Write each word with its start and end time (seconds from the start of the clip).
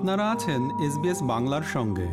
আপনারা 0.00 0.30
আছেন 0.30 0.70
এসবিএস 0.80 1.22
বাংলার 1.22 1.62
সঙ্গে। 1.62 2.08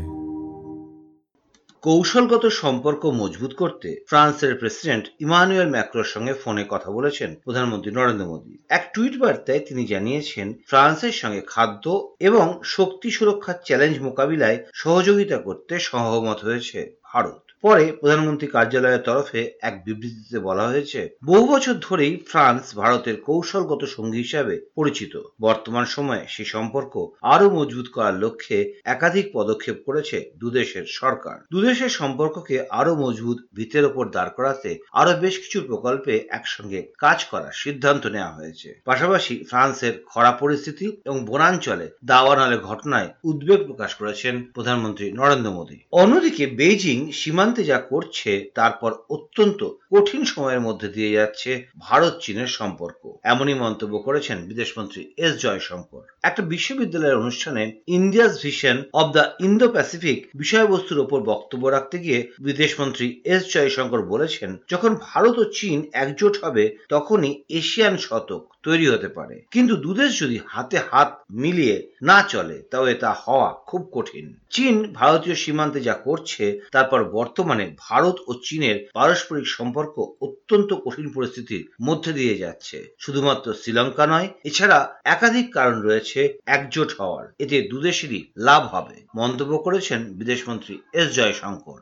কৌশলগত 1.82 2.46
সম্পর্ক 2.46 3.06
মজবুত 3.06 3.54
করতে 3.54 4.06
ফ্রান্সের 4.08 4.56
প্রেসিডেন্ট 4.56 5.06
ইমানুয়েল 5.20 5.70
ম্যাক্রোর 5.70 6.04
সঙ্গে 6.04 6.34
ফোনে 6.34 6.66
কথা 6.70 6.92
বলেছেন 6.92 7.36
প্রধানমন্ত্রী 7.44 7.92
নরেন্দ্র 7.92 8.26
মোদী। 8.26 8.58
এক 8.70 8.92
টুইট 8.94 9.20
বার্তায় 9.20 9.60
তিনি 9.60 9.86
জানিয়েছেন, 9.86 10.54
ফ্রান্সের 10.68 11.12
সঙ্গে 11.12 11.42
খাদ্য 11.48 12.14
এবং 12.20 12.60
শক্তি 12.64 13.12
সুরক্ষার 13.12 13.56
চ্যালেঞ্জ 13.66 14.02
মোকাবিলায় 14.02 14.66
সহযোগিতা 14.74 15.38
করতে 15.38 15.80
সহমত 15.80 16.46
হয়েছে 16.46 16.96
ভারত। 17.04 17.47
পরে 17.64 17.92
প্রধানমন্ত্রী 17.92 18.48
কার্যালয়ের 18.48 19.00
তরফে 19.00 19.52
এক 19.62 19.86
বিবৃতিতে 19.86 20.40
বলা 20.40 20.68
হয়েছে, 20.68 21.10
বহু 21.26 21.48
বছর 21.48 21.74
ধরেই 21.74 22.24
ফ্রান্স 22.28 22.76
ভারতের 22.76 23.22
কৌশলগত 23.22 23.86
সঙ্গী 23.86 24.18
হিসাবে 24.18 24.62
পরিচিত। 24.76 25.22
বর্তমান 25.42 25.86
সময়ে 25.86 26.24
সেই 26.28 26.46
সম্পর্ক 26.46 26.94
আরও 27.22 27.50
মজবুত 27.50 27.88
করার 27.90 28.16
লক্ষ্যে 28.20 28.74
একাধিক 28.86 29.26
পদক্ষেপ 29.34 29.78
করেছে 29.86 30.32
দুদেশের 30.38 30.86
সরকার। 30.86 31.38
দুদেশের 31.52 31.90
সম্পর্ককে 31.90 32.66
আরও 32.70 32.96
মজবুত 32.96 33.38
ভিতের 33.54 33.86
ওপর 33.86 34.10
দাঁড় 34.10 34.30
করাতে 34.30 34.80
আরও 34.92 35.14
বেশ 35.20 35.36
কিছু 35.40 35.62
প্রকল্পে 35.68 36.28
একসঙ্গে 36.30 36.88
কাজ 36.98 37.26
করার 37.26 37.54
সিদ্ধান্ত 37.54 38.06
নেওয়া 38.06 38.32
হয়েছে। 38.32 38.82
পাশাপাশি 38.86 39.44
ফ্রান্সের 39.50 39.94
খরা 40.06 40.32
পরিস্থিতি 40.32 40.88
এবং 41.06 41.26
বনাঞ্চলে 41.26 41.88
দাওয়ানালে 42.04 42.58
ঘটনায় 42.58 43.10
উদ্বেগ 43.24 43.60
প্রকাশ 43.66 43.92
করেছেন 43.96 44.34
প্রধানমন্ত্রী 44.54 45.12
নরেন্দ্র 45.12 45.52
মোদী। 45.52 45.78
অন্যদিকে 45.92 46.46
বেইজিং 46.60 47.12
সীমান্তে 47.12 47.47
যা 47.56 47.80
করছে, 47.80 48.50
তারপর 48.56 48.92
অত্যন্ত 49.10 49.70
কঠিন 49.94 50.26
সময়ের 50.26 50.60
মধ্যে 50.60 50.88
দিয়ে 50.88 51.12
যাচ্ছে 51.12 51.68
ভারত 51.80 52.20
চীনের 52.22 52.48
সম্পর্ক। 52.48 53.12
এমনই 53.24 53.54
মন্তব্য 53.54 54.00
করেছেন 54.00 54.46
বিদেশমন্ত্রী 54.48 55.14
এস 55.18 55.42
জয়শঙ্কর। 55.42 56.02
একটা 56.24 56.42
বিশ্ববিদ্যালয়ের 56.42 57.16
অনুষ্ঠানে 57.16 57.82
India's 57.88 58.44
vision 58.44 58.84
of 58.94 59.12
the 59.12 59.24
Indo 59.40 59.70
Pacific 59.70 60.30
বিষয়বস্তুর 60.36 61.00
ওপর 61.00 61.20
বক্তব্য 61.22 61.68
রাখতে 61.68 62.00
গিয়ে 62.00 62.28
বিদেশমন্ত্রী 62.40 63.22
এস 63.26 63.54
জয়শঙ্কর 63.54 64.02
বলেছেন, 64.02 64.58
যখন 64.70 64.96
ভারত 64.96 65.38
ও 65.38 65.44
চীন 65.44 65.90
একজোট 65.94 66.44
হবে, 66.44 66.78
তখনই 66.90 67.44
এশিয়ান 67.50 67.98
শতক 67.98 68.54
তৈরি 68.64 68.88
হতে 68.88 69.08
পারে। 69.08 69.46
কিন্তু 69.52 69.76
দুদেশ 69.76 70.20
যদি 70.20 70.40
হাতে 70.46 70.78
হাত 70.92 71.24
মিলিয়ে 71.32 71.92
না 72.02 72.24
চলে, 72.24 72.64
তবে 72.72 72.94
তা 72.94 73.14
হওয়া 73.14 73.54
খুব 73.54 73.90
কঠিন। 73.92 74.40
চীন 74.50 74.94
ভারতীয় 74.94 75.36
সীমান্তে 75.36 75.80
যা 75.82 75.94
করছে, 75.94 76.60
তারপর 76.72 77.04
বর্তমানে 77.04 77.37
বর্তমানে 77.38 77.66
ভারত 77.88 78.18
ও 78.30 78.32
চীনের 78.48 78.78
পারস্পরিক 78.98 79.48
সম্পর্ক 79.58 79.96
অত্যন্ত 80.26 80.70
কঠিন 80.86 81.08
পরিস্থিতির 81.16 81.64
মধ্যে 81.88 82.12
দিয়ে 82.14 82.36
যাচ্ছে। 82.44 82.78
শুধুমাত্র 83.04 83.48
শ্রীলঙ্কা 83.60 84.06
নয়, 84.14 84.28
এছাড়া 84.50 84.80
একাধিক 85.16 85.48
কারণ 85.54 85.76
রয়েছে 85.82 86.20
একজোট 86.56 86.90
হওয়ার। 87.00 87.26
এতে 87.44 87.58
দুদেশেরই 87.72 88.22
লাভ 88.48 88.62
হবে, 88.74 88.96
মন্তব্য 89.16 89.54
করেছেন 89.66 90.00
বিদেশমন্ত্রী 90.20 90.74
S 91.00 91.08
Jaishankar. 91.18 91.80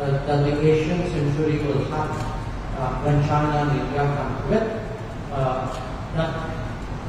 Uh, 0.00 0.42
the 0.42 0.60
Asian 0.72 0.98
century 1.10 1.58
will 1.66 1.84
happen 1.86 2.20
uh, 2.78 3.00
when 3.02 3.26
China 3.26 3.70
and 3.70 3.80
India 3.80 4.04
come 4.16 4.42
together. 4.42 4.82
Uh, 5.32 5.66
that 6.14 6.32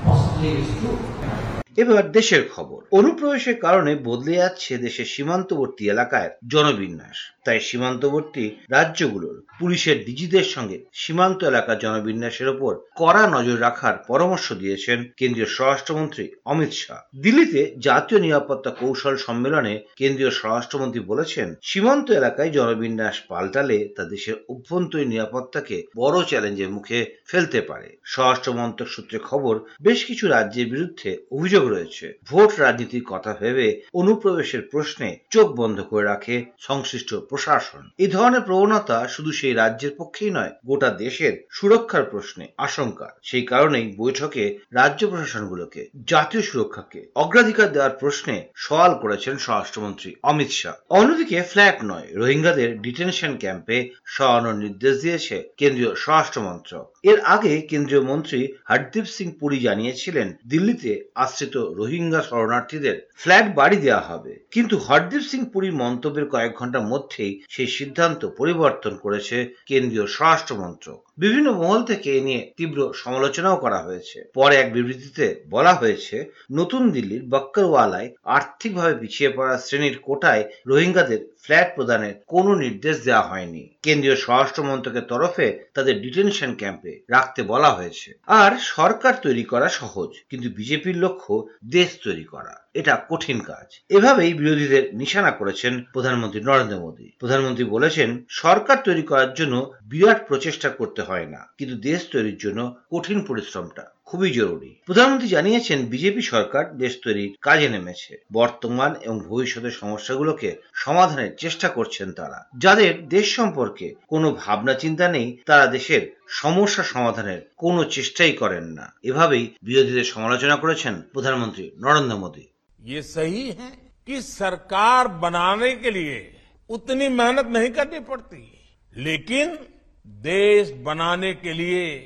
possibly 0.04 0.50
is 0.62 0.68
true. 0.80 1.57
এবার 1.78 2.12
দেশের 2.12 2.50
খবর। 2.56 2.80
অনুপ্রবেশের 2.92 3.58
কারণে 3.60 3.96
বদলে 3.96 4.34
যাচ্ছে 4.36 4.78
দেশের 4.78 5.06
সীমান্তবর্তী 5.06 5.90
এলাকায় 5.90 6.30
জনবিন্যাস। 6.48 7.18
তাই 7.46 7.60
সীমান্তবর্তী 7.60 8.52
রাজ্যগুলোর 8.70 9.44
পুলিশের 9.60 10.06
ডিজিদের 10.06 10.44
সঙ্গে 10.44 10.78
সীমান্ত 10.94 11.44
এলাকার 11.44 11.80
জনবিন্যাসের 11.80 12.50
ওপর 12.50 12.76
কড়া 12.96 13.28
নজর 13.28 13.62
রাখার 13.62 13.96
পরামর্শ 14.08 14.54
দিয়েছেন 14.54 15.04
কেন্দ্রীয় 15.18 15.46
স্বরাষ্ট্রমন্ত্রী 15.46 16.30
অমিত 16.46 16.72
শাহ। 16.74 17.00
দিল্লিতে 17.22 17.76
জাতীয় 17.80 18.20
নিরাপত্তা 18.22 18.72
কৌশল 18.72 19.16
সম্মেলনে 19.16 19.82
কেন্দ্রীয় 19.96 20.32
স্বরাষ্ট্রমন্ত্রী 20.32 21.00
বলেছেন, 21.00 21.56
সীমান্ত 21.62 22.12
এলাকায় 22.12 22.50
জনবিন্যাস 22.50 23.22
পাল্টালে 23.30 23.90
তা 23.96 24.04
দেশের 24.06 24.36
অভ্যন্তরীণ 24.50 25.08
নিরাপত্তাকে 25.08 25.84
বড় 25.96 26.24
চ্যালেঞ্জের 26.24 26.70
মুখে 26.70 27.00
ফেলতে 27.28 27.62
পারে। 27.62 27.98
স্বরাষ্ট্র 28.04 28.54
মন্ত্রক 28.54 28.88
সূত্রে 28.88 29.20
খবর, 29.20 29.60
বেশ 29.82 30.06
কিছু 30.06 30.28
রাজ্যের 30.28 30.68
বিরুদ্ধে 30.68 31.18
অভিযোগ 31.32 31.64
রয়েছে। 31.68 32.06
ভোট 32.30 32.60
রাজনীতির 32.60 33.06
কথা 33.08 33.32
ভেবে 33.42 33.68
অনুপ্রবেশের 33.94 34.64
প্রশ্নে 34.72 35.10
চোখ 35.30 35.48
বন্ধ 35.52 35.78
করে 35.82 36.06
রাখে 36.06 36.36
সংশ্লিষ্ট 36.60 37.16
প্রশাসন। 37.30 37.84
এই 37.98 38.08
ধরনের 38.08 38.42
প্রবণতা 38.42 39.08
শুধু 39.08 39.32
সেই 39.32 39.54
রাজ্যের 39.54 39.94
পক্ষেই 39.98 40.30
নয়, 40.30 40.52
গোটা 40.66 40.90
দেশের 40.90 41.34
সুরক্ষার 41.52 42.04
প্রশ্নে 42.04 42.46
আশঙ্কা। 42.58 43.08
সেই 43.24 43.46
কারণেই 43.46 43.94
বৈঠকে 43.98 44.44
রাজ্য 44.72 45.08
প্রশাসনগুলোকে, 45.08 45.82
জাতীয় 46.08 46.42
সুরক্ষাকে 46.42 47.02
অগ্রাধিকার 47.16 47.72
দেওয়ার 47.72 47.98
প্রশ্নে 48.00 48.36
সওয়াল 48.56 48.94
করেছেন 49.02 49.38
স্বরাষ্ট্রমন্ত্রী 49.38 50.16
অমিত 50.24 50.52
শাহ। 50.52 50.76
অন্যদিকে 50.90 51.38
ফ্ল্যাট 51.42 51.78
নয়, 51.84 52.08
রোহিঙ্গাদের 52.14 52.82
ডিটেনশন 52.82 53.38
ক্যাম্পে 53.38 53.78
সরানোর 54.06 54.56
নির্দেশ 54.56 55.02
দিয়েছে 55.02 55.36
কেন্দ্রীয় 55.58 55.96
স্বরাষ্ট্র 55.96 56.42
মন্ত্রক 56.42 56.86
এর 57.04 57.20
আগে 57.26 57.62
কেন্দ্রীয় 57.62 58.02
মন্ত্রী 58.02 58.42
হরদীপ 58.70 59.06
সিং 59.06 59.28
পুরী 59.40 59.60
জানিয়েছিলেন, 59.60 60.28
দিল্লিতে 60.48 60.92
আশ্রিত 61.16 61.57
রোহিঙ্গা 61.58 62.22
শরণার্থীদের 62.22 62.98
ফ্ল্যাট 63.16 63.56
বাড়ি 63.56 63.78
দেওয়া 63.78 64.02
হবে। 64.02 64.34
কিন্তু 64.52 64.78
হরদীপ 64.78 65.22
সিং 65.22 65.46
পুরীর 65.46 65.74
মন্তব্যের 65.74 66.28
কয়েক 66.28 66.54
ঘণ্টার 66.56 66.82
মধ্যেই 66.82 67.44
সেই 67.50 67.68
সিদ্ধান্ত 67.68 68.22
পরিবর্তন 68.38 68.98
করেছে 68.98 69.38
কেন্দ্রীয় 69.66 70.06
স্বরাষ্ট্র 70.08 70.56
মন্ত্রক 70.56 71.07
বিভিন্ন 71.18 71.48
মহল 71.54 71.84
থেকে 71.84 72.18
এ 72.18 72.22
নিয়ে 72.22 72.54
তীব্র 72.58 72.94
সমালোচনাও 72.94 73.58
করা 73.58 73.80
হয়েছে। 73.84 74.32
পরে 74.34 74.56
এক 74.56 74.74
বিবৃতিতে 74.74 75.44
বলা 75.50 75.74
হয়েছে, 75.74 76.32
নতুন 76.52 76.92
দিল্লির 76.92 77.24
বক্করওয়ালায় 77.30 78.14
আর্থিকভাবে 78.24 78.96
পিছিয়ে 78.96 79.30
পড়া 79.30 79.58
শ্রেণির 79.58 80.00
কোটায় 80.00 80.44
রোহিঙ্গাদের 80.68 81.20
ফ্ল্যাট 81.44 81.76
প্রদানের 81.76 82.14
কোনো 82.28 82.56
নির্দেশ 82.56 83.04
দেওয়া 83.04 83.22
হয়নি। 83.22 83.78
কেন্দ্রীয় 83.84 84.16
স্বরাষ্ট্র 84.16 84.64
মন্ত্রকের 84.64 85.02
তরফে 85.02 85.48
তাদের 85.74 86.02
ডিটেনশন 86.02 86.56
ক্যাম্পে 86.56 86.94
রাখতে 87.10 87.44
বলা 87.44 87.70
হয়েছে। 87.70 88.20
আর 88.28 88.52
সরকার 88.60 89.14
তৈরি 89.22 89.44
করা 89.44 89.70
সহজ, 89.70 90.10
কিন্তু 90.30 90.50
বিজেপির 90.50 90.98
লক্ষ্য 90.98 91.34
দেশ 91.66 91.90
তৈরি 92.04 92.24
করা। 92.24 92.67
এটা 92.80 92.94
কঠিন 93.10 93.38
কাজ। 93.42 93.68
এভাবেই 93.90 94.32
বিরোধীদের 94.34 94.84
নিশানা 94.94 95.32
করেছেন 95.32 95.74
প্রধানমন্ত্রী 95.94 96.42
নরেন্দ্র 96.42 96.78
মোদী। 96.78 97.08
প্রধানমন্ত্রী 97.20 97.66
বলেছেন, 97.76 98.10
সরকার 98.42 98.78
তৈরি 98.84 99.04
করার 99.10 99.32
জন্য 99.34 99.56
বিরাট 99.92 100.20
প্রচেষ্টা 100.28 100.70
করতে 100.70 101.02
হয় 101.02 101.28
না, 101.34 101.42
কিন্তু 101.58 101.76
দেশ 101.90 102.02
তৈরির 102.12 102.38
জন্য 102.38 102.60
কঠিন 102.94 103.20
পরিশ্রমটা 103.22 103.84
খুবই 104.06 104.32
জরুরি। 104.32 104.72
প্রধানমন্ত্রী 104.86 105.30
জানিয়েছেন, 105.30 105.80
বিজেপি 105.86 106.22
সরকার 106.34 106.64
দেশ 106.78 106.94
তৈরির 107.04 107.32
কাজে 107.42 107.68
নেমেছে। 107.70 108.14
বর্তমান 108.34 108.92
এবং 109.06 109.18
ভবিষ্যতের 109.30 109.78
সমস্যাগুলোকে 109.82 110.50
সমাধানের 110.74 111.32
চেষ্টা 111.38 111.68
করছেন 111.70 112.08
তারা। 112.12 112.40
যাদের 112.58 112.94
দেশ 113.08 113.28
সম্পর্কে 113.36 113.88
কোনো 114.08 114.28
ভাবনা 114.42 114.74
চিন্তা 114.74 115.06
নেই, 115.08 115.28
তারা 115.46 115.66
দেশের 115.68 116.04
সমস্যা 116.42 116.84
সমাধানের 116.84 117.42
কোনো 117.58 117.82
চেষ্টাই 117.96 118.34
করেন 118.34 118.66
না। 118.78 118.86
এভাবেই 119.04 119.46
বিরোধীদের 119.64 120.12
সমালোচনা 120.14 120.56
করেছেন 120.56 120.94
প্রধানমন্ত্রী 121.14 121.66
নরেন্দ্র 121.78 122.18
মোদী। 122.18 122.46
ये 122.82 123.02
सही 123.02 123.52
है 123.52 123.72
कि 124.08 124.22
सरकार 124.22 125.08
बनाने 125.08 125.72
के 125.76 125.92
लिए 125.92 126.42
उतनी 126.70 127.08
मेहनत 127.08 127.46
नहीं 127.46 127.70
करनी 127.70 128.00
पड़ती। 128.00 128.54
लेकिन 128.96 129.68
देश 130.08 130.72
बनाने 130.72 131.34
के 131.34 131.54
लिए 131.54 132.00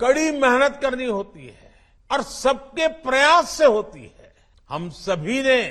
कड़ी 0.00 0.30
मेहनत 0.30 0.78
करनी 0.82 1.04
होती 1.04 1.46
है 1.46 1.72
और 2.12 2.22
सबके 2.22 2.88
प्रयास 2.88 3.50
से 3.50 3.64
होती 3.64 4.02
है। 4.02 4.34
हम 4.68 4.90
सभी 4.90 5.42
ने 5.42 5.62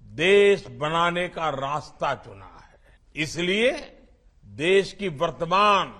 देश 0.00 0.66
बनाने 0.68 1.28
का 1.28 1.48
रास्ता 1.50 2.14
चुना 2.14 2.44
है। 2.44 3.22
इसलिए 3.22 3.70
देश 4.44 4.92
की 4.92 5.08
वर्तमान 5.08 5.94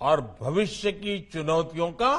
और 0.00 0.36
भविष्य 0.40 0.92
की 0.92 1.28
चुनौतियों 1.32 1.90
का 1.92 2.14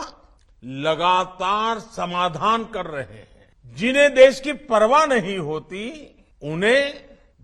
लगातार 0.63 1.79
समाधान 1.79 2.65
कर 2.65 2.85
रहे 2.85 3.17
हैं। 3.17 3.32
जिन्हें 3.76 4.14
देश 4.14 4.40
की 4.40 4.52
परवाह 4.68 5.06
नहीं 5.06 5.38
होती 5.40 5.84
उन्हें 6.42 6.82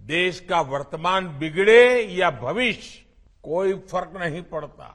देश 0.07 0.41
का 0.41 0.61
वर्तमान 0.67 1.27
बिगड़े 1.39 1.83
या 2.13 2.31
भविष्य 2.43 3.05
कोई 3.45 3.73
फर्क 3.91 4.13
नहीं 4.21 4.43
पड़ता 4.53 4.87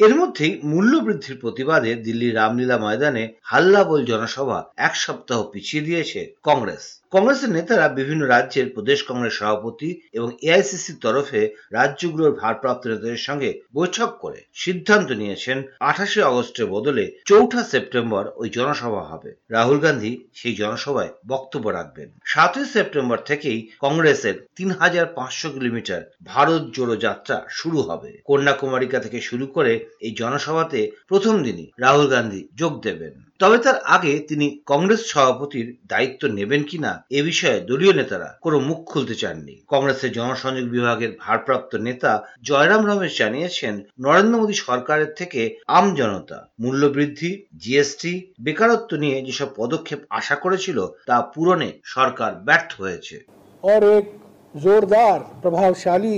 এর 0.00 0.14
মধ্যেই 0.14 0.52
মূল্য 0.64 0.92
বৃদ্ধির 1.00 1.36
প্রতিবাদে 1.40 1.90
দিল্লির 1.96 2.36
রামলীলা 2.36 2.76
ময়দানে 2.78 3.24
হাল্লা 3.42 3.82
বল 3.84 4.00
জনসভা 4.04 4.58
এক 4.78 4.94
সপ্তাহ 4.96 5.38
পিছিয়ে 5.52 5.86
দিয়েছে 5.88 6.20
কংগ্রেস 6.42 6.84
কংগ্রেসের 7.11 7.49
নেতারা 7.49 7.87
বিভিন্ন 7.89 8.27
রাজ্যের 8.27 8.67
প্রদেশ 8.69 9.03
কংগ্রেস 9.03 9.33
সভাপতি 9.33 10.01
এবং 10.13 10.31
এআইসিসির 10.41 11.01
তরফে 11.01 11.55
রাজ্যগুলোর 11.71 12.31
ভারপ্রাপ্ত 12.31 12.87
নেতাদের 12.87 13.17
সঙ্গে 13.17 13.61
বৈঠক 13.73 14.09
করে 14.19 14.43
সিদ্ধান্ত 14.53 15.11
নিয়েছেন 15.11 15.63
আঠাশে 15.79 16.23
আগস্টের 16.23 16.65
বদলে 16.65 17.11
চৌঠা 17.25 17.63
সেপ্টেম্বর 17.63 18.31
ওই 18.35 18.49
জনসভা 18.49 19.03
হবে। 19.03 19.35
রাহুল 19.49 19.79
গান্ধী 19.79 20.25
সেই 20.33 20.55
জনসভায় 20.55 21.09
বক্তব্য 21.27 21.69
রাখবেন। 21.69 22.09
সাতই 22.25 22.65
সেপ্টেম্বর 22.65 23.17
থেকেই 23.17 23.69
কংগ্রেসের 23.79 24.47
তিন 24.55 24.71
হাজার 24.71 25.05
পাঁচশো 25.05 25.49
কিলোমিটার 25.49 26.01
ভারত 26.23 26.61
জোড়ো 26.73 26.95
যাত্রা 26.95 27.45
শুরু 27.49 27.81
হবে। 27.81 28.21
কন্যাকুমারিকা 28.25 28.99
থেকে 28.99 29.21
শুরু 29.21 29.47
করে 29.47 29.73
এই 29.99 30.11
জনসভাতে 30.11 30.91
প্রথম 31.07 31.43
দিনই 31.43 31.71
রাহুল 31.79 32.07
গান্ধী 32.07 32.47
যোগ 32.55 32.81
দেবেন। 32.81 33.28
তবে 33.40 33.58
তার 33.58 33.78
আগে 33.86 34.12
তিনি 34.28 34.46
কংগ্রেস 34.66 35.02
সভাপতির 35.12 35.68
দায়িত্ব 35.86 36.22
নেবেন 36.28 36.62
কিনা 36.62 36.92
এ 37.10 37.20
বিষয়ে 37.22 37.58
দলীয় 37.60 37.94
নেতারা 37.94 38.28
কোনো 38.40 38.56
মুখ 38.60 38.78
খুলতে 38.90 39.14
চাননি 39.14 39.54
কংগ্রেসের 39.72 40.10
জনসংযোগ 40.12 40.66
বিভাগের 40.68 41.12
ভারপ্রাপ্ত 41.20 41.72
নেতা 41.86 42.12
জয়রাম 42.42 42.82
রমেশ 42.84 43.12
জানিয়েছেন 43.18 43.74
নরেন্দ্র 44.00 44.40
মোদী 44.40 44.56
সরকারের 44.66 45.10
থেকে 45.16 45.40
আম 45.68 45.86
জনতা 45.96 46.38
মূল্যবৃদ্ধি 46.62 47.30
জিএসটি 47.56 48.12
বেকারত্ব 48.40 48.90
নিয়ে 48.96 49.18
যেসব 49.22 49.48
পদক্ষেপ 49.56 50.00
আশা 50.10 50.36
করেছিল 50.36 50.78
তা 51.08 51.16
পূরণে 51.34 51.68
সরকার 51.94 52.30
ব্যর্থ 52.46 52.70
হয়েছে 52.80 53.16
और 53.64 53.80
एक 53.90 54.06
जोरदार 54.54 55.18
प्रभावशाली 55.42 56.16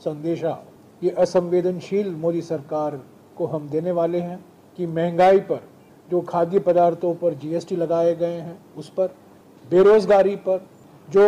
संदेशा 0.00 0.54
ये 1.02 1.10
असंवेदनशील 1.18 2.06
मोदी 2.16 2.42
सरकार 2.42 2.90
को 3.36 3.42
हम 3.46 3.62
देने 3.68 3.92
वाले 3.92 4.20
हैं 4.20 4.38
कि 4.78 4.82
महंगाई 4.88 5.40
पर 5.48 5.60
जो 6.08 6.20
खाद्य 6.28 6.58
पदार्थों 6.60 7.14
पर 7.14 7.34
जीएसटी 7.36 7.76
लगाए 7.76 8.14
गए 8.14 8.38
हैं 8.38 8.58
उस 8.76 8.88
पर 8.90 9.14
बेरोजगारी 9.64 10.36
पर 10.44 10.66
जो 11.08 11.26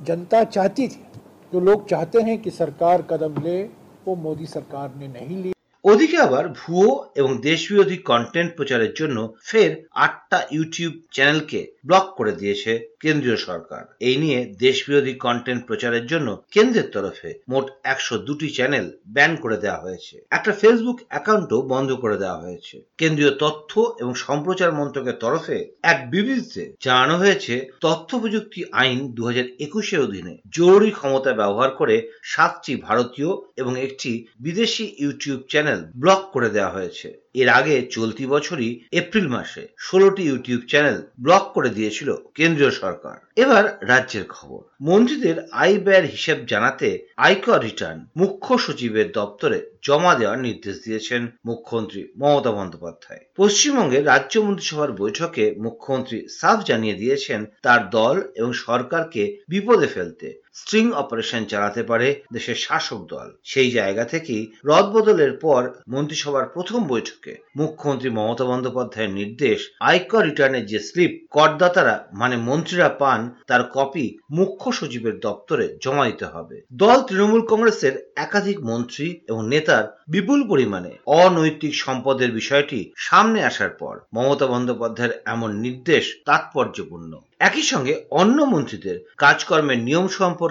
जनता 0.00 0.42
चाहती 0.46 0.88
थी 0.88 1.04
जो 1.52 1.60
लोग 1.60 1.88
चाहते 1.88 2.20
हैं 2.22 2.40
कि 2.42 2.50
सरकार 2.52 3.02
कदम 3.10 3.42
ले 3.42 3.62
वो 4.06 4.14
मोदी 4.18 4.46
सरकार 4.48 4.92
ने 4.96 5.08
नहीं 5.10 5.36
लिया 5.36 5.58
ওদিকে 5.84 6.16
আবার 6.18 6.44
ভুয়ো 6.56 6.88
এবং 7.20 7.32
দেশবিরোধী 7.42 7.98
কন্টেন্ট 8.04 8.50
প্রচারের 8.56 8.92
জন্য 8.94 9.18
ফের 9.48 9.70
আটটা 10.04 10.38
ইউটিউব 10.56 10.92
চ্যানেলকে 11.12 11.60
ব্লক 11.88 12.06
করে 12.18 12.32
দিয়েছে 12.40 12.72
কেন্দ্রীয় 13.05 13.39
সরকার। 13.47 13.83
এই 13.99 14.17
নিয়ে 14.17 14.39
দেশবিরোধী 14.59 15.13
কন্টেন্ট 15.25 15.61
প্রচারের 15.65 16.05
জন্য 16.07 16.27
কেন্দ্রের 16.51 16.91
তরফে 16.91 17.31
মোট 17.49 17.65
একশো 17.83 18.15
দুটি 18.17 18.47
চ্যানেল 18.49 18.85
ব্যান 19.07 19.31
করে 19.35 19.57
দেওয়া 19.57 19.83
হয়েছে। 19.85 20.15
একটা 20.31 20.51
ফেসবুক 20.51 20.97
অ্যাকাউন্টও 21.09 21.59
বন্ধ 21.73 21.89
করে 21.93 22.17
দেওয়া 22.17 22.41
হয়েছে। 22.41 22.75
কেন্দ্রীয় 22.97 23.33
তথ্য 23.39 23.71
এবং 23.99 24.13
সম্প্রচার 24.15 24.69
মন্ত্রকের 24.71 25.17
তরফে 25.19 25.57
এক 25.83 25.97
বিবৃতিতে 26.11 26.63
জানানো 26.81 27.15
হয়েছে, 27.17 27.53
তথ্য 27.81 28.09
প্রযুক্তি 28.19 28.61
আইন 28.71 28.99
দু 29.13 29.21
হাজার 29.25 29.47
একুশের 29.59 29.99
অধীনে 29.99 30.33
জরুরি 30.49 30.91
ক্ষমতা 30.91 31.31
ব্যবহার 31.33 31.71
করে 31.71 31.95
সাতটি 32.23 32.73
ভারতীয় 32.87 33.31
এবং 33.57 33.73
একটি 33.79 34.11
বিদেশি 34.39 34.85
ইউটিউব 34.99 35.39
চ্যানেল 35.49 35.79
ব্লক 35.95 36.21
করে 36.33 36.49
দেওয়া 36.49 36.75
হয়েছে। 36.77 37.24
এর 37.35 37.49
আগে 37.49 37.75
চলতি 37.91 38.25
বছরই 38.25 38.71
এপ্রিল 38.91 39.27
মাসে 39.27 39.63
ষোলোটি 39.79 40.23
ইউটিউব 40.23 40.61
চ্যানেল 40.69 40.97
ব্লক 41.19 41.43
করে 41.53 41.69
দিয়েছিল 41.69 42.09
কেন্দ্রীয় 42.35 42.71
সরকার। 42.71 43.17
এবার 43.35 43.63
রাজ্যের 43.81 44.25
খবর। 44.29 44.61
মন্ত্রীদের 44.81 45.37
আয় 45.51 45.77
ব্যয়ের 45.79 46.05
হিসেব 46.05 46.37
জানাতে 46.47 47.07
আয়কর 47.17 47.59
রিটার্ন 47.61 47.99
মুখ্য 48.17 48.57
সচিবের 48.57 49.11
দপ্তরে 49.11 49.59
জমা 49.83 50.15
দেওয়ার 50.15 50.39
নির্দেশ 50.39 50.75
দিয়েছেন 50.85 51.21
মুখ্যমন্ত্রী 51.45 52.01
মমতা 52.17 52.51
বন্দ্যোপাধ্যায়। 52.51 53.21
পশ্চিমবঙ্গের 53.37 54.05
রাজ্য 54.05 54.39
মন্ত্রিসভার 54.39 54.91
বৈঠকে 54.91 55.55
মুখ্যমন্ত্রী 55.57 56.17
সাফ 56.39 56.57
জানিয়ে 56.65 56.93
দিয়েছেন, 56.93 57.45
তার 57.63 57.89
দল 57.89 58.15
এবং 58.35 58.51
সরকারকে 58.53 59.23
বিপদে 59.49 59.87
ফেলতে 59.87 60.27
স্ট্রিং 60.55 60.91
অপারেশন 60.91 61.45
চালাতে 61.45 61.83
পারে 61.83 62.21
দেশের 62.33 62.55
শাসক 62.55 63.07
দল। 63.07 63.27
সেই 63.43 63.71
জায়গা 63.71 64.05
থেকেই 64.05 64.51
রদবদলের 64.65 65.33
পর 65.33 65.69
মন্ত্রিসভার 65.87 66.45
প্রথম 66.45 66.87
বৈঠকে 66.87 67.37
মুখ্যমন্ত্রী 67.55 68.09
মমতা 68.09 68.45
বন্দ্যোপাধ্যায়ের 68.45 69.13
নির্দেশ, 69.13 69.59
আয়কর 69.79 70.23
রিটার্নের 70.23 70.65
যে 70.65 70.79
স্লিপ, 70.79 71.27
করদাতারা 71.29 72.07
মানে 72.13 72.37
মন্ত্রীরা 72.37 72.89
পান, 72.89 73.35
তার 73.47 73.63
কপি 73.73 74.17
মুখ্য 74.31 74.71
সচিবের 74.71 75.19
দপ্তরে 75.19 75.77
জমা 75.81 76.05
দিতে 76.05 76.25
হবে। 76.25 76.61
দল 76.73 77.01
তৃণমূল 77.01 77.41
কংগ্রেসের 77.41 78.11
একাধিক 78.15 78.57
মন্ত্রী 78.61 79.21
এবং 79.27 79.47
নেতার 79.47 79.85
বিপুল 80.07 80.47
পরিমাণে 80.47 80.91
অনৈতিক 81.05 81.75
সম্পদের 81.75 82.31
বিষয়টি 82.31 82.91
সামনে 82.95 83.43
আসার 83.43 83.69
পর 83.69 83.99
মমতা 84.13 84.47
বন্দ্যোপাধ্যায়ের 84.47 85.21
এমন 85.25 85.51
নির্দেশ 85.55 86.03
তাৎপর্যপূর্ণ। 86.25 87.19
একই 87.39 87.61
সঙ্গে 87.61 87.93
অন্য 88.11 88.41
মন্ত্রীদের 88.43 88.97
কাজকর্মের 89.17 89.79
নিয়ম 89.79 90.07
সম্পর্কে 90.07 90.43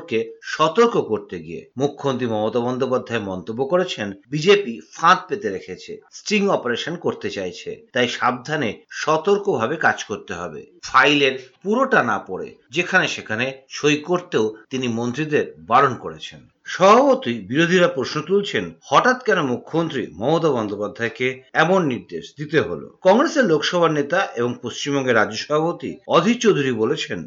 সতর্ক 0.54 0.94
করতে 1.10 1.36
গিয়ে 1.38 1.60
মুখ্যমন্ত্রী 1.76 2.26
মমতা 2.26 2.60
বন্দ্যোপাধ্যায় 2.66 3.26
মন্তব্য 3.30 3.60
করেছেন, 3.72 4.08
বিজেপি 4.32 4.74
ফাঁদ 4.94 5.18
পেতে 5.28 5.48
রেখেছে 5.50 5.92
স্ট্রিং 6.12 6.42
অপারেশন 6.48 6.94
করতে 6.96 7.28
চাইছে, 7.30 7.70
তাই 7.94 8.08
সাবধানে 8.08 8.70
সতর্কভাবে 9.02 9.76
কাজ 9.76 9.98
করতে 10.04 10.32
হবে। 10.40 10.60
ফাইলের 10.82 11.34
পুরোটা 11.62 12.00
না 12.10 12.18
পড়ে 12.28 12.48
যেখানে 12.70 13.06
সেখানে 13.08 13.46
সই 13.68 13.96
করতেও 14.08 14.44
তিনি 14.70 14.86
মন্ত্রীদের 14.88 15.44
বারণ 15.70 15.94
করেছেন। 16.04 16.40
স্বভাবতই 16.66 17.36
বিরোধীরা 17.50 17.88
প্রশ্ন 17.88 18.16
তুলছেন, 18.28 18.64
হঠাৎ 18.90 19.18
কেন 19.22 19.38
মুখ্যমন্ত্রী 19.52 20.02
মমতা 20.20 20.50
বন্দ্যোপাধ্যায়কে 20.56 21.28
এমন 21.62 21.80
নির্দেশ 21.92 22.24
দিতে 22.38 22.58
হলো? 22.60 22.86
কংগ্রেসের 23.02 23.44
লোকসভার 23.52 23.92
নেতা 23.92 24.18
এবং 24.40 24.50
পশ্চিমবঙ্গের 24.62 25.18
রাজ্য 25.20 25.36
সভাপতি 25.44 25.90
অধীর 26.16 26.38
চৌধুরী 26.42 26.72
বলেছেন, 26.82 27.20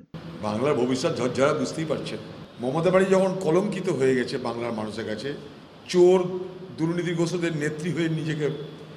বাংলার 0.45 0.75
ভবিষ্যৎ 0.81 1.13
ঝরঝরা 1.19 1.53
বুঝতেই 1.53 1.87
পারছেন। 1.91 2.19
মমতা 2.61 2.91
বাড়ি 2.91 3.05
যখন 3.05 3.35
কলঙ্কিত 3.41 3.89
হয়ে 3.89 4.15
গেছে 4.15 4.37
বাংলার 4.37 4.73
মানুষের 4.73 5.05
কাছে, 5.05 5.33
চোর 5.89 6.19
দুর্নীতি 6.19 6.77
দুর্নীতিগ্রস্তদের 6.77 7.57
নেত্রী 7.57 7.91
হয়ে 7.91 8.09
নিজেকে, 8.09 8.49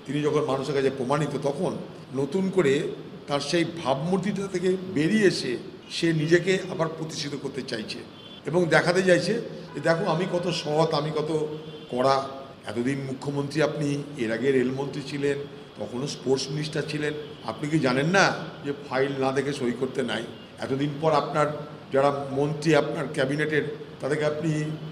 তিনি 0.07 0.23
যখন 0.23 0.41
মানুষের 0.41 0.75
কাছে 0.75 0.91
প্রমাণিত, 0.91 1.39
তখন 1.43 1.77
নতুন 2.15 2.51
করে 2.51 2.81
তার 3.27 3.41
সেই 3.41 3.65
ভাবমূর্তিটা 3.85 4.47
থেকে 4.47 4.77
বেরিয়ে 4.95 5.27
এসে 5.27 5.57
সে 5.91 6.13
নিজেকে 6.13 6.59
আবার 6.71 6.89
প্রতিষ্ঠিত 6.89 7.35
করতে 7.43 7.63
চাইছে 7.63 7.99
এবং 8.47 8.67
দেখাতে 8.67 9.03
চাইছে 9.03 9.33
যে 9.75 9.81
দেখো 9.81 10.05
আমি 10.05 10.27
কত 10.33 10.49
সৎ, 10.49 10.95
আমি 10.95 11.11
কত 11.17 11.47
কড়া। 11.91 12.29
এতদিন 12.67 12.99
মুখ্যমন্ত্রী 13.07 13.63
আপনি, 13.63 14.03
এর 14.19 14.33
আগে 14.33 14.53
রেলমন্ত্রী 14.53 15.03
ছিলেন, 15.07 15.39
তখনও 15.79 16.07
স্পোর্টস 16.07 16.49
মিনিস্টার 16.51 16.83
ছিলেন। 16.89 17.13
আপনি 17.45 17.69
কি 17.69 17.79
জানেন 17.79 18.07
না 18.07 18.35
যে 18.65 18.73
ফাইল 18.89 19.13
না 19.19 19.33
দেখে 19.33 19.53
সই 19.53 19.73
করতে 19.81 20.03
নাই? 20.03 20.23
এতদিন 20.59 20.91
পর 21.01 21.13
আপনার 21.13 21.47
যারা 21.93 22.11
মন্ত্রী 22.31 22.71
আপনার 22.75 23.07
ক্যাবিনেটের, 23.15 23.65
তাদেরকে 24.01 24.25
আপনি 24.25 24.51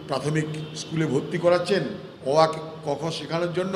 প্রাথমিক 0.08 0.48
স্কুলে 0.76 1.06
ভর্তি 1.06 1.38
করাচ্ছেন? 1.38 1.82
অ 2.26 2.32
আ 2.36 2.46
ক, 2.84 2.88
খ 3.00 3.02
শেখানোর 3.18 3.52
জন্য? 3.52 3.74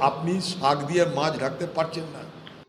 আপনি 0.00 0.32
শাক 0.40 0.78
দিয়ে 0.88 1.04
মাছ 1.16 1.32
ঢাকতে 1.40 1.66
পারছেন 1.74 2.06
না। 2.14 2.22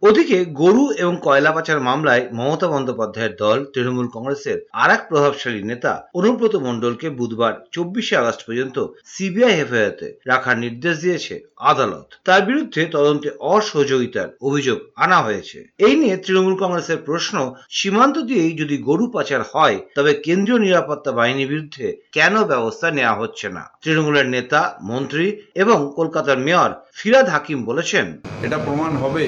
ওদিকে 0.08 0.38
গরু 0.62 0.84
এবং 1.02 1.14
কয়লা 1.26 1.52
পাচার 1.56 1.80
মামলায় 1.90 2.24
মমতা 2.38 2.68
বন্দ্যোপাধ্যায়ের 2.74 3.34
দল, 3.44 3.58
তৃণমূল 3.74 4.08
কংগ্রেসের 4.16 4.58
আর 4.82 4.90
এক 4.96 5.02
প্রভাবশালী 5.10 5.62
নেতা 5.72 5.94
অনুব্রত 6.20 6.56
মণ্ডলকে 6.66 7.08
বুধবার 7.20 7.54
চব্বিশে 7.76 8.14
আগস্ট 8.22 8.42
পর্যন্ত 8.48 8.78
সিবিআই 9.14 9.54
হেফাজতে 9.60 10.08
রাখার 10.32 10.58
নির্দেশ 10.66 10.96
দিয়েছে 11.04 11.36
আদালত। 11.72 12.08
তার 12.28 12.42
বিরুদ্ধে 12.50 12.82
তদন্তে 12.96 13.30
অসহযোগিতার 13.54 14.30
অভিযোগ 14.48 14.78
আনা 14.96 15.20
হয়েছে। 15.22 15.58
এই 15.88 15.96
নিয়ে 16.02 16.16
তৃণমূল 16.24 16.56
কংগ্রেসের 16.62 17.00
প্রশ্ন, 17.08 17.36
সীমান্ত 17.78 18.16
দিয়েই 18.30 18.54
যদি 18.62 18.76
গরু 18.88 19.06
পাচার 19.16 19.42
হয়, 19.54 19.78
তবে 19.96 20.12
কেন্দ্রীয় 20.26 20.60
নিরাপত্তা 20.66 21.12
বাহিনীর 21.12 21.52
বিরুদ্ধে 21.54 21.88
কেন 22.12 22.34
ব্যবস্থা 22.52 22.88
নেওয়া 22.92 23.20
হচ্ছে 23.22 23.48
না? 23.50 23.64
তৃণমূলের 23.84 24.28
নেতা, 24.36 24.62
মন্ত্রী 24.92 25.28
এবং 25.56 25.78
কলকাতার 25.96 26.40
মেয়র 26.48 26.72
ফিরাদ 27.00 27.28
হাকিম 27.34 27.60
বলেছেন, 27.70 28.06
এটা 28.46 28.58
প্রমাণ 28.66 28.92
হবে 29.04 29.26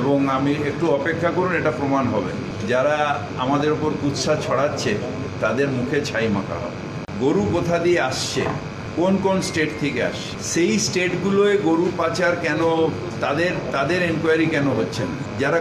এবং 0.00 0.16
আমি 0.36 0.52
একটু 0.70 0.84
অপেক্ষা 0.98 1.30
করুন, 1.36 1.52
এটা 1.60 1.72
প্রমাণ 1.80 2.04
হবে। 2.14 2.32
যারা 2.72 2.96
আমাদের 3.44 3.70
ওপর 3.76 3.90
কুৎসা 4.02 4.34
ছড়াচ্ছে, 4.44 4.92
তাদের 5.40 5.68
মুখে 5.78 5.98
ছাই 6.08 6.26
মাখা 6.36 6.56
হবে। 6.62 6.78
গরু 7.20 7.42
কোথা 7.52 7.76
দিয়ে 7.78 8.00
আসছে? 8.10 8.42
কোন 8.96 9.14
কোন 9.22 9.36
স্টেট 9.48 9.70
থেকে 9.80 10.00
আসছে? 10.10 10.30
সেই 10.52 10.72
স্টেটগুলোয় 10.86 11.56
গরু 11.68 11.86
পাচার 11.96 12.32
কেন, 12.36 12.60
তাদের 13.20 13.52
তাদের 13.72 14.00
এনকোয়ারি 14.10 14.46
কেন 14.54 14.66
হচ্ছে 14.78 15.02
না? 15.10 15.16
যারা 15.42 15.58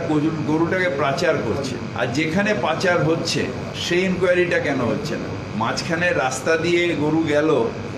গরুটাকে 0.49 0.89
পাচার 1.03 1.35
করছে, 1.47 1.75
আর 1.99 2.07
যেখানে 2.17 2.51
পাচার 2.61 2.97
হচ্ছে, 3.09 3.41
সেই 3.85 4.01
এনকোয়ারিটা 4.07 4.59
কেন 4.67 4.79
হচ্ছে 4.91 5.15
না? 5.23 5.29
মাঝখানে 5.63 6.07
রাস্তা 6.23 6.53
দিয়ে 6.65 6.81
গরু 7.03 7.21
গেল, 7.33 7.49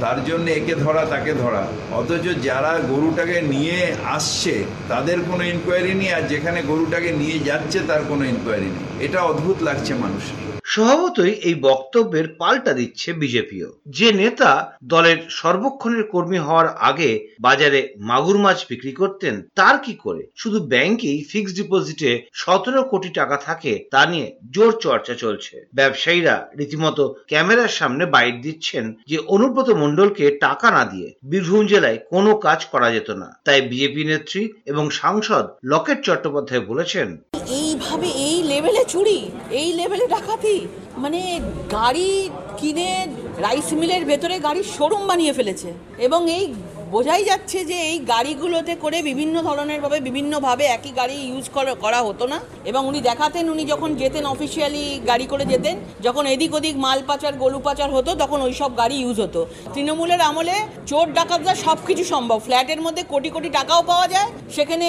তার 0.03 0.17
জন্য 0.27 0.45
একে 0.59 0.75
ধরা, 0.83 1.03
তাকে 1.13 1.31
ধরা। 1.43 1.63
অথচ 1.99 2.25
যারা 2.47 2.73
গরুটাকে 2.91 3.37
নিয়ে 3.53 3.79
আসছে, 4.17 4.55
তাদের 4.91 5.17
কোনো 5.29 5.43
ইনকোয়ারি 5.53 5.93
নেই, 6.01 6.11
আর 6.17 6.23
যেখানে 6.31 6.59
গরুটাকে 6.71 7.11
নিয়ে 7.21 7.37
যাচ্ছে, 7.49 7.79
তার 7.89 8.01
কোনো 8.09 8.23
ইনকোয়ারি 8.33 8.69
নেই। 8.75 8.85
এটা 9.05 9.19
অদ্ভুত 9.31 9.57
লাগছে 9.67 9.93
মানুষের 10.03 10.37
স্বভাবতই 10.75 11.33
এই 11.49 11.55
বক্তব্যের 11.69 12.27
পাল্টা 12.37 12.71
দিচ্ছে 12.73 13.09
বিজেপিও। 13.13 13.69
যে 13.87 14.07
নেতা 14.13 14.51
দলের 14.83 15.17
সর্বক্ষণের 15.29 16.03
কর্মী 16.07 16.37
হওয়ার 16.37 16.67
আগে 16.89 17.11
বাজারে 17.39 17.79
মাগুর 18.09 18.37
মাছ 18.37 18.57
বিক্রি 18.69 18.91
করতেন, 18.91 19.35
তার 19.55 19.75
কি 19.85 19.93
করে? 19.95 20.21
শুধু 20.35 20.57
ব্যাংকেই 20.67 21.19
ফিক্সড 21.31 21.55
ডিপোজিটে 21.55 22.11
সতেরো 22.33 22.81
কোটি 22.83 23.09
টাকা 23.09 23.37
থাকে, 23.37 23.73
তা 23.91 24.01
নিয়ে 24.05 24.27
জোর 24.51 24.71
চর্চা 24.79 25.13
চলছে। 25.13 25.55
ব্যবসায়ীরা 25.73 26.35
রীতিমতো 26.57 27.03
ক্যামেরার 27.27 27.67
সামনে 27.67 28.03
বাইট 28.05 28.35
দিচ্ছেন 28.41 28.85
যে 29.07 29.17
অনুব্রত 29.27 29.69
মণ্ডলকে 29.69 30.25
টাকা 30.45 30.67
না 30.71 30.83
দিয়ে 30.85 31.07
বীরভূম 31.25 31.63
জেলায় 31.67 31.97
কোনো 32.09 32.31
কাজ 32.35 32.59
করা 32.65 32.87
যেত 32.91 33.09
না। 33.21 33.29
তাই 33.45 33.59
বিজেপি 33.61 34.03
নেত্রী 34.03 34.43
এবং 34.65 34.85
সাংসদ 35.01 35.45
লকেট 35.63 35.99
চট্টোপাধ্যায় 36.03 36.63
বলেছেন 36.65 37.07
এইভাবে 37.75 38.07
এই 38.27 38.37
লেভেলে 38.51 38.83
চুরি, 38.93 39.19
এই 39.59 39.69
লেভেলে 39.79 40.05
ডাকাতি। 40.15 40.57
মানে 41.03 41.19
গাড়ি 41.77 42.09
কিনে 42.59 42.89
রাইস 43.45 43.69
মিলের 43.81 44.03
ভেতরে 44.09 44.35
গাড়ির 44.45 44.67
শোরুম 44.75 45.03
বানিয়ে 45.09 45.33
ফেলেছে। 45.37 45.69
এবং 46.05 46.21
এই 46.37 46.45
বোঝাই 46.95 47.23
যাচ্ছে 47.31 47.57
যে 47.69 47.77
এই 47.91 47.97
গাড়িগুলোতে 48.13 48.73
করে 48.83 48.97
বিভিন্ন 49.09 49.35
ধরনের 49.47 49.79
ভাবে, 49.83 49.97
বিভিন্নভাবে 50.07 50.63
একই 50.75 50.91
গাড়ি 50.99 51.15
ইউজ 51.29 51.45
করা 51.83 51.99
হতো 52.07 52.25
না। 52.33 52.37
এবং 52.71 52.81
উনি 52.89 52.99
দেখাতেন, 53.09 53.45
উনি 53.53 53.63
যখন 53.73 53.89
যেতেন 54.01 54.23
অফিসিয়ালি 54.35 54.83
গাড়ি 55.09 55.25
করে 55.31 55.45
যেতেন, 55.53 55.75
যখন 56.07 56.23
এদিক 56.33 56.51
ওদিক 56.57 56.75
মাল 56.85 56.99
পাচার, 57.09 57.33
গরু 57.43 57.59
পাচার 57.67 57.89
হতো, 57.95 58.11
তখন 58.23 58.39
ওই 58.47 58.53
সব 58.61 58.71
গাড়ি 58.81 58.95
ইউজ 59.03 59.17
হতো। 59.25 59.41
তৃণমূলের 59.73 60.21
আমলে 60.29 60.55
চোর, 60.89 61.05
ডাকাতরা 61.17 61.53
সব 61.65 61.77
কিছু 61.87 62.03
সম্ভব। 62.13 62.39
ফ্ল্যাটের 62.45 62.79
মধ্যে 62.85 63.03
কোটি 63.13 63.29
কোটি 63.35 63.49
টাকাও 63.57 63.81
পাওয়া 63.89 64.07
যায়, 64.13 64.29
সেখানে 64.55 64.87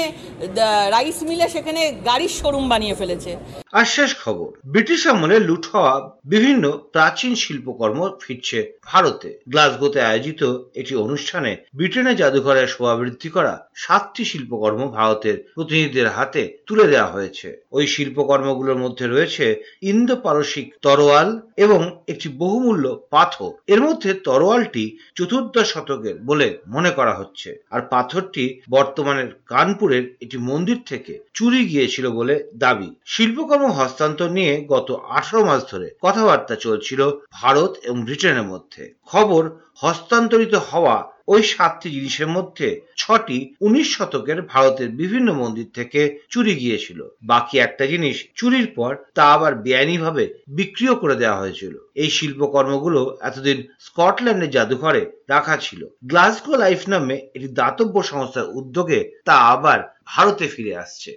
রাইস 0.94 1.18
মিলে 1.30 1.46
সেখানে 1.54 1.80
গাড়ির 2.08 2.32
শোরুম 2.38 2.64
বানিয়ে 2.72 2.98
ফেলেছে। 3.00 3.30
আর 3.78 3.86
শেষ 3.96 4.10
খবর। 4.25 4.48
ব্রিটিশ 4.72 5.00
আমলে 5.12 5.36
লুট 5.48 5.64
হওয়া 5.72 5.94
বিভিন্ন 6.34 6.64
প্রাচীন 6.94 7.32
শিল্পকর্ম 7.42 8.00
ফিরছে 8.22 8.58
ভারতে। 8.90 9.28
গ্লাসগোতে 9.52 10.00
আয়োজিত 10.10 10.40
একটি 10.80 10.94
অনুষ্ঠানে 11.06 11.52
ব্রিটেনের 11.97 12.21
জাদুঘরে 12.23 12.62
শোভাবৃদ্ধি 12.67 13.29
করা 13.29 13.55
সাতটি 13.75 14.23
শিল্পকর্ম 14.25 14.81
ভারতের 14.88 15.37
প্রতিনিধিদের 15.55 16.09
হাতে 16.09 16.43
তুলে 16.67 16.87
দেওয়া 16.88 17.12
হয়েছে। 17.12 17.49
ওই 17.73 17.85
শিল্পকর্মগুলোর 17.87 18.79
মধ্যে 18.79 19.07
রয়েছে 19.07 19.45
ইন্দো 19.83 20.17
পারসিক 20.17 20.67
তরোয়াল 20.83 21.29
এবং 21.57 21.81
একটি 22.09 22.29
বহুমূল্য 22.38 22.85
পাথর। 23.11 23.53
এর 23.67 23.81
মধ্যে 23.81 24.11
তরোয়ালটি 24.15 24.85
চতুর্দশ 25.15 25.67
শতকের 25.73 26.17
বলে 26.25 26.49
মনে 26.67 26.91
করা 26.91 27.15
হচ্ছে। 27.15 27.49
আর 27.71 27.81
পাথরটি 27.91 28.45
বর্তমানের 28.71 29.31
কানপুরের 29.47 30.05
একটি 30.23 30.38
মন্দির 30.50 30.79
থেকে 30.87 31.12
চুরি 31.35 31.61
গিয়েছিল 31.65 32.07
বলে 32.11 32.35
দাবি। 32.57 32.91
শিল্পকর্ম 33.07 33.65
হস্তান্তর 33.79 34.29
নিয়ে 34.31 34.53
গত 34.69 34.88
আঠারো 35.09 35.41
মাস 35.45 35.61
ধরে 35.71 35.88
কথাবার্তা 36.03 36.55
চলছিল 36.57 37.00
ভারত 37.33 37.73
এবং 37.83 37.99
ব্রিটেনের 38.05 38.47
মধ্যে। 38.53 38.83
খবর 39.07 39.43
হস্তান্তরিত 39.83 40.55
হওয়া 40.71 40.97
ওই 41.28 41.42
সাতটি 41.42 41.90
জিনিসের 41.90 42.26
মধ্যে 42.26 42.80
ছটি 42.97 43.54
উনিশ 43.61 43.97
শতকের 43.97 44.42
ভারতের 44.42 44.88
বিভিন্ন 44.88 45.33
মন্দির 45.33 45.68
থেকে 45.75 46.21
চুরি 46.30 46.54
গিয়েছিল। 46.54 47.00
বাকি 47.23 47.59
একটা 47.59 47.87
জিনিস 47.87 48.16
চুরির 48.35 48.68
পর 48.76 48.97
তা 49.14 49.25
আবার 49.33 49.54
বেআইনিভাবে 49.54 50.25
বিক্রিও 50.49 50.95
করে 50.97 51.16
দেওয়া 51.16 51.38
হয়েছিল। 51.38 51.75
এই 51.95 52.11
শিল্পকর্মগুলো 52.11 53.18
এতদিন 53.21 53.62
স্কটল্যান্ডের 53.80 54.50
জাদুঘরে 54.50 55.02
রাখা 55.28 55.56
ছিল। 55.56 55.80
গ্লাসগো 56.04 56.56
লাইফ 56.56 56.88
নামে 56.88 57.16
একটি 57.35 57.49
দাতব্য 57.49 58.02
সংস্থার 58.02 58.47
উদ্যোগে 58.52 59.00
তা 59.25 59.35
আবার 59.54 59.78
ভারতে 60.06 60.49
ফিরে 60.49 60.76
আসছে। 60.76 61.11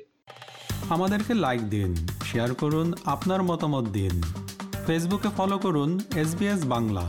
আমাদেরকে 0.89 1.33
লাইক 1.33 1.61
দিন 1.69 1.95
শেয়ার 2.25 2.53
করুন, 2.53 2.93
আপনার 3.05 3.43
মতামত 3.43 3.85
দিন। 3.89 4.21
ফেসবুকে 4.87 5.29
ফলো 5.37 5.57
করুন 5.57 5.99
এস 6.15 6.31
বাংলা 6.65 7.05